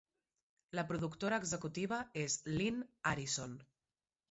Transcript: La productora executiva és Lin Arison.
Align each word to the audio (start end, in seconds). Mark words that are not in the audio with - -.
La 0.79 0.85
productora 0.91 1.39
executiva 1.43 2.01
és 2.23 2.39
Lin 2.57 2.83
Arison. 3.13 3.57